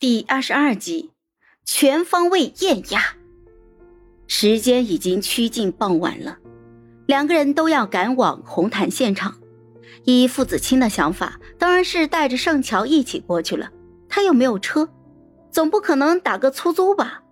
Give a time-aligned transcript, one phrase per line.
[0.00, 1.10] 第二十二集，
[1.66, 3.02] 全方位验压。
[4.26, 6.38] 时间已经趋近傍晚了，
[7.04, 9.36] 两个人都要赶往红毯现场。
[10.04, 13.68] 依父子清的想法，当然是带着盛乔一起过去了。
[14.08, 14.88] 他又没有车，
[15.50, 17.22] 总不可能打个出租吧？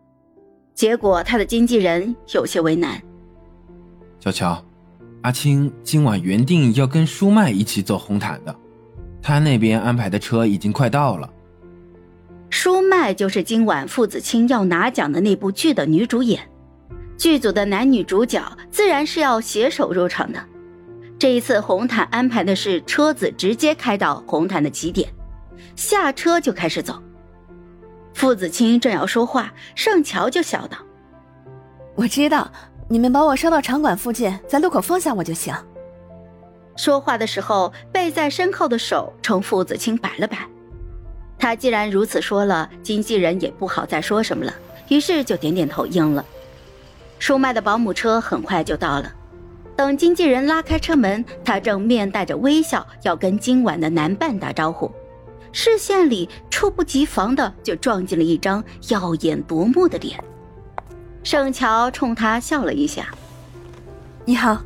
[0.74, 3.02] 结果他的经纪人有些为难。
[4.20, 4.62] 小乔，
[5.22, 8.54] 阿青今晚原定要跟舒曼一起走红毯的，
[9.22, 11.32] 他那边安排的车已经快到了。
[12.50, 16.40] 舒麦就是今晚傅子清要拿奖的那部剧的女主演，
[17.16, 20.40] 剧组的男女主角自然是要携手入场的。
[21.18, 25.08] 这一次红毯安排的是车子直接开到红毯的起点，
[25.76, 27.02] 下车就开始走。
[28.14, 30.78] 傅子清正要说话，盛乔就笑道
[31.94, 32.50] ：“我知道，
[32.88, 35.54] 你们把我捎到场馆附近，在路口放下我就行。”
[36.76, 40.38] 说话的时候，背在身后的手冲傅子清摆了摆。
[41.48, 44.52] 他既然如此说了，经纪人也不好再说什么了，
[44.88, 46.22] 于是就点点头应了。
[47.18, 49.10] 舒麦的保姆车很快就到了，
[49.74, 54.92] 等经纪人拉开车门，他正面带着微笑要跟今晚的男伴打招呼，
[55.50, 60.22] 视线里猝不及防的就撞进了一张耀眼夺目的脸。
[61.22, 63.08] 盛乔冲他笑了一下
[64.26, 64.62] ：“你好。”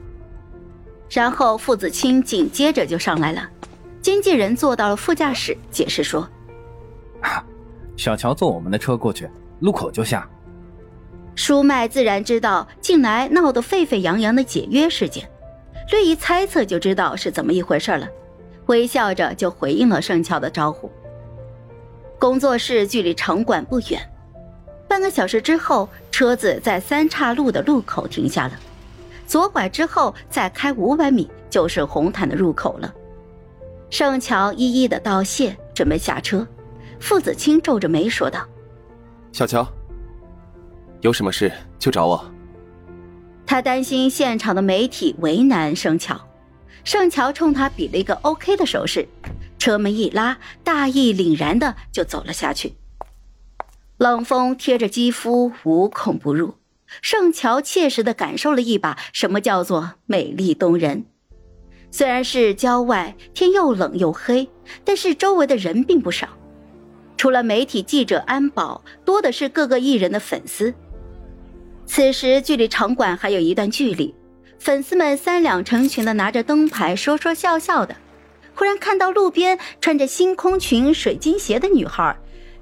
[1.08, 3.48] 然后傅子清紧接着就上来了，
[4.00, 6.28] 经纪人坐到了副驾驶，解释说。
[7.96, 9.28] 小乔坐我们的车过去，
[9.60, 10.28] 路口就下。
[11.34, 15.26] 舒麦自然知道近来闹得沸沸扬扬的解约事件，
[15.90, 18.06] 略一猜测就知道是怎么一回事了，
[18.66, 20.90] 微笑着就回应了盛乔的招呼。
[22.18, 24.00] 工作室距离场馆不远，
[24.86, 28.52] 半个小时之后，车子在三岔路的路口停下了，
[29.26, 32.94] 左拐之后再开五百米就是红毯的入口了。
[33.88, 36.46] 盛乔一一的道谢，准备下车。
[37.02, 38.46] 傅子清皱着眉说道
[39.34, 39.66] ：“小乔，
[41.00, 42.32] 有什么事就找我。”
[43.44, 46.18] 他担心现场的媒体为难盛乔，
[46.84, 49.08] 盛乔冲他比了一个 OK 的手势，
[49.58, 52.74] 车门一拉，大义凛然的就走了下去。
[53.98, 56.54] 冷风贴着肌肤，无孔不入，
[57.02, 61.06] 盛乔切实的感受了一把什么叫做美丽动人。
[61.90, 64.48] 虽然是郊外，天又冷又黑，
[64.84, 66.28] 但是周围的人并不少。
[67.22, 70.74] 除了媒体记者安保，多的是各个艺人的粉丝。
[71.86, 74.12] 此时距离场馆还有一段距离，
[74.58, 77.94] 粉丝们三两成群的拿着灯牌，说说笑笑的。
[78.56, 82.16] 忽然看到路边穿着星空裙、水晶鞋的女孩，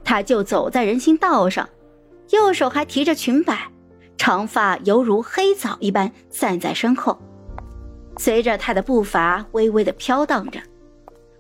[0.05, 1.67] 她就走在人行道上，
[2.29, 3.67] 右手还提着裙摆，
[4.19, 7.19] 长发犹如黑枣一般散在身后，
[8.19, 10.61] 随着她的步伐微微的飘荡着。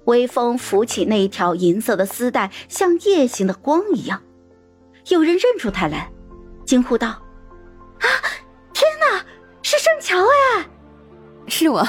[0.05, 4.23] 微风拂起那一条银色的丝带，像夜行的光一样。
[5.09, 6.11] 有人认出他来，
[6.65, 7.09] 惊呼道
[8.01, 8.07] ：“啊，
[8.73, 9.25] 天哪，
[9.63, 10.69] 是盛乔哎
[11.49, 11.87] ！”“是我。”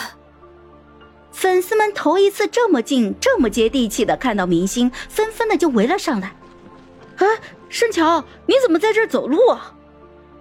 [1.32, 6.36] 粉丝们头一次这么近、这么接地气的看到明星，纷纷的就围了上来。
[7.18, 7.28] “哎，
[7.70, 9.74] 盛乔，你怎么在这儿走路啊？”“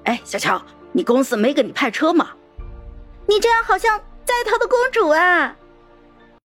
[0.04, 0.60] 哎，小乔，
[0.92, 2.30] 你公司没给你派车吗
[3.26, 5.56] ？”“你这样好像在逃的公主啊！”